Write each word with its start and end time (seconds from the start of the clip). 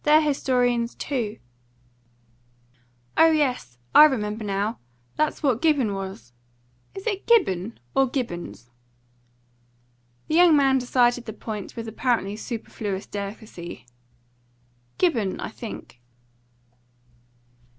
"They're 0.03 0.21
historians 0.23 0.95
too." 0.95 1.37
"Oh 3.15 3.29
yes; 3.29 3.77
I 3.93 4.05
remember 4.05 4.43
now. 4.43 4.79
That's 5.15 5.43
what 5.43 5.61
Gibbon 5.61 5.93
was. 5.93 6.33
Is 6.95 7.05
it 7.05 7.27
Gibbon 7.27 7.79
or 7.95 8.09
Gibbons?" 8.09 8.71
The 10.27 10.33
young 10.33 10.57
man 10.57 10.79
decided 10.79 11.25
the 11.25 11.33
point 11.33 11.75
with 11.75 11.87
apparently 11.87 12.35
superfluous 12.35 13.05
delicacy. 13.05 13.85
"Gibbon, 14.97 15.39
I 15.39 15.49
think." 15.49 16.01